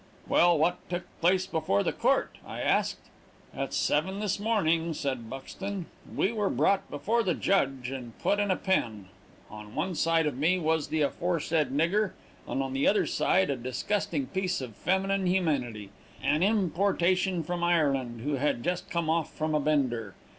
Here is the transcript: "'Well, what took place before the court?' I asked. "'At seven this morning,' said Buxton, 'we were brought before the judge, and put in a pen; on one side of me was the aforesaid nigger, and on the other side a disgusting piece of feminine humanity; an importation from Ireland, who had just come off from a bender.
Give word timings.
"'Well, 0.27 0.57
what 0.57 0.89
took 0.89 1.03
place 1.19 1.45
before 1.45 1.83
the 1.83 1.93
court?' 1.93 2.39
I 2.43 2.59
asked. 2.59 2.97
"'At 3.55 3.71
seven 3.71 4.19
this 4.19 4.39
morning,' 4.39 4.95
said 4.95 5.29
Buxton, 5.29 5.85
'we 6.15 6.31
were 6.31 6.49
brought 6.49 6.89
before 6.89 7.21
the 7.21 7.35
judge, 7.35 7.91
and 7.91 8.17
put 8.17 8.39
in 8.39 8.49
a 8.49 8.55
pen; 8.55 9.09
on 9.51 9.75
one 9.75 9.93
side 9.93 10.25
of 10.25 10.35
me 10.35 10.57
was 10.57 10.87
the 10.87 11.03
aforesaid 11.03 11.69
nigger, 11.69 12.13
and 12.47 12.63
on 12.63 12.73
the 12.73 12.87
other 12.87 13.05
side 13.05 13.51
a 13.51 13.55
disgusting 13.55 14.25
piece 14.25 14.59
of 14.59 14.75
feminine 14.75 15.27
humanity; 15.27 15.91
an 16.23 16.41
importation 16.41 17.43
from 17.43 17.63
Ireland, 17.63 18.21
who 18.21 18.37
had 18.37 18.63
just 18.63 18.89
come 18.89 19.07
off 19.07 19.31
from 19.31 19.53
a 19.53 19.59
bender. 19.59 20.15